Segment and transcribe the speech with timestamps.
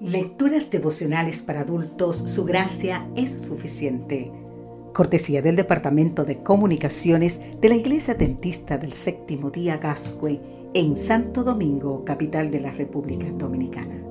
[0.00, 4.32] Lecturas devocionales para adultos, su gracia es suficiente.
[4.94, 10.40] Cortesía del Departamento de Comunicaciones de la Iglesia Dentista del Séptimo Día Gascue
[10.72, 14.02] en Santo Domingo, capital de la República Dominicana.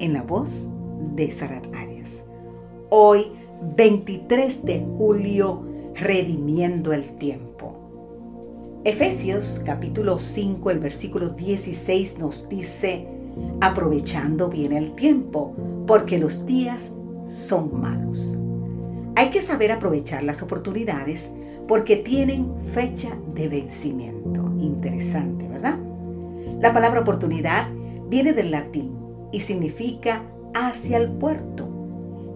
[0.00, 0.70] En la voz
[1.14, 2.24] de Sarat Arias.
[2.90, 3.26] Hoy,
[3.76, 5.62] 23 de julio,
[5.94, 7.78] redimiendo el tiempo.
[8.82, 13.15] Efesios capítulo 5, el versículo 16 nos dice,
[13.60, 15.54] aprovechando bien el tiempo,
[15.86, 16.92] porque los días
[17.26, 18.36] son malos.
[19.14, 21.32] Hay que saber aprovechar las oportunidades
[21.66, 24.52] porque tienen fecha de vencimiento.
[24.58, 25.78] Interesante, ¿verdad?
[26.60, 27.68] La palabra oportunidad
[28.08, 28.92] viene del latín
[29.32, 30.22] y significa
[30.54, 31.68] hacia el puerto,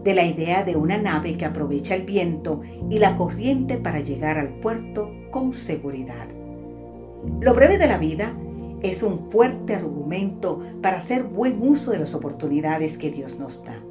[0.04, 4.38] de la idea de una nave que aprovecha el viento y la corriente para llegar
[4.38, 6.26] al puerto con seguridad.
[7.40, 8.34] Lo breve de la vida
[8.82, 13.82] es un fuerte argumento para hacer buen uso de las oportunidades que Dios nos da.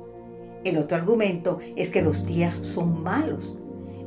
[0.64, 3.60] El otro argumento es que los días son malos.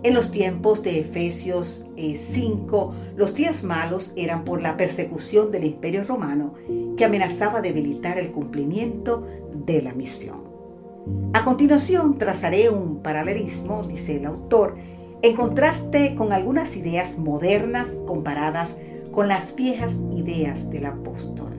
[0.02, 5.64] En los tiempos de Efesios 5, eh, los días malos eran por la persecución del
[5.64, 6.54] imperio romano
[6.96, 10.42] que amenazaba debilitar el cumplimiento de la misión.
[11.32, 14.76] A continuación trazaré un paralelismo, dice el autor,
[15.22, 18.76] en contraste con algunas ideas modernas comparadas
[19.12, 21.52] con las viejas ideas del apóstol.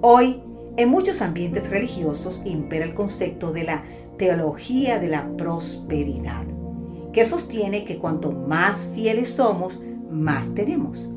[0.00, 0.42] Hoy,
[0.76, 3.84] en muchos ambientes religiosos impera el concepto de la
[4.16, 6.44] teología de la prosperidad,
[7.12, 11.10] que sostiene que cuanto más fieles somos, más tenemos.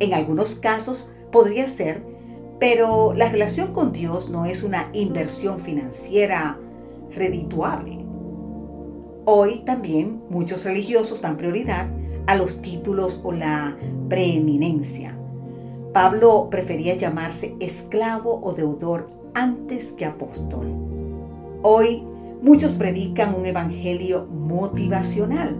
[0.00, 2.02] En algunos casos podría ser,
[2.60, 6.58] pero la relación con Dios no es una inversión financiera
[7.14, 7.98] redituable.
[9.24, 11.88] Hoy también muchos religiosos dan prioridad
[12.28, 13.74] a los títulos o la
[14.10, 15.16] preeminencia.
[15.94, 20.66] Pablo prefería llamarse esclavo o deudor antes que apóstol.
[21.62, 22.04] Hoy
[22.42, 25.56] muchos predican un evangelio motivacional,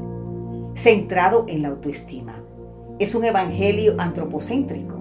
[0.74, 2.34] centrado en la autoestima.
[2.98, 4.96] Es un evangelio antropocéntrico,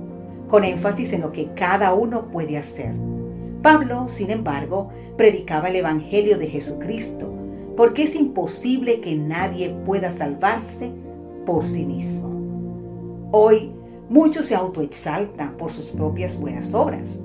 [0.47, 2.95] con énfasis en lo que cada uno puede hacer.
[3.61, 7.29] Pablo, sin embargo, predicaba el evangelio de Jesucristo,
[7.75, 10.93] porque es imposible que nadie pueda salvarse
[11.47, 13.29] por sí mismo.
[13.31, 13.71] Hoy
[14.09, 17.21] muchos se autoexaltan por sus propias buenas obras.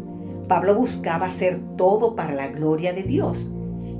[0.48, 3.48] Pablo buscaba hacer todo para la gloria de Dios,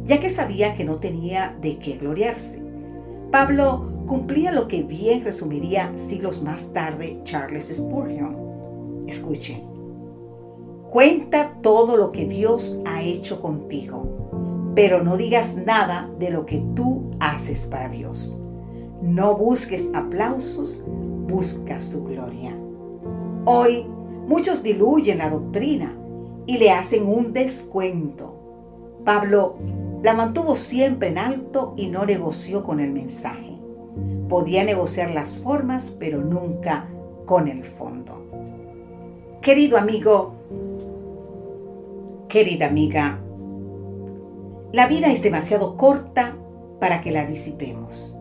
[0.05, 2.63] ya que sabía que no tenía de qué gloriarse.
[3.33, 9.05] Pablo cumplía lo que bien resumiría siglos más tarde Charles Spurgeon.
[9.09, 9.63] Escuchen.
[10.91, 16.63] Cuenta todo lo que Dios ha hecho contigo, pero no digas nada de lo que
[16.77, 18.42] tú haces para Dios.
[19.03, 22.57] No busques aplausos, busca su gloria.
[23.45, 23.85] Hoy
[24.29, 25.99] muchos diluyen la doctrina
[26.47, 29.01] y le hacen un descuento.
[29.05, 29.57] Pablo
[30.05, 33.59] la mantuvo siempre en alto y no negoció con el mensaje.
[34.29, 36.89] Podía negociar las formas, pero nunca
[37.27, 38.25] con el fondo.
[39.41, 40.35] Querido amigo,
[42.29, 43.19] querida amiga,
[44.73, 46.37] la vida es demasiado corta
[46.79, 48.17] para que la disipemos.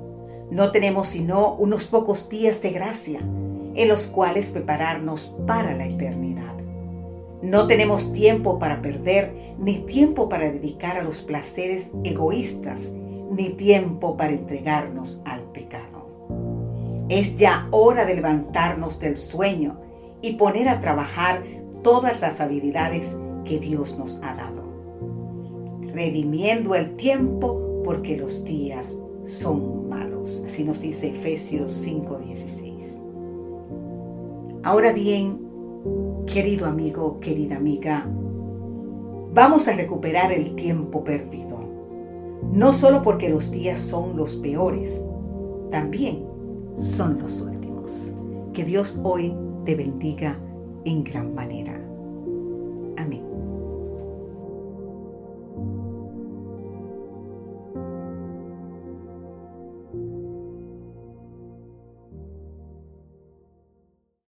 [0.51, 6.53] No tenemos sino unos pocos días de gracia en los cuales prepararnos para la eternidad.
[7.41, 12.89] No tenemos tiempo para perder, ni tiempo para dedicar a los placeres egoístas,
[13.31, 17.07] ni tiempo para entregarnos al pecado.
[17.07, 19.79] Es ya hora de levantarnos del sueño
[20.21, 21.43] y poner a trabajar
[21.81, 24.63] todas las habilidades que Dios nos ha dado,
[25.93, 28.97] redimiendo el tiempo porque los días
[29.31, 30.43] son malos.
[30.45, 32.99] Así nos dice Efesios 5:16.
[34.63, 35.39] Ahora bien,
[36.27, 38.05] querido amigo, querida amiga,
[39.33, 41.59] vamos a recuperar el tiempo perdido.
[42.51, 45.03] No solo porque los días son los peores,
[45.71, 46.25] también
[46.77, 48.13] son los últimos.
[48.53, 49.33] Que Dios hoy
[49.63, 50.37] te bendiga
[50.83, 51.73] en gran manera.
[52.97, 53.30] Amén.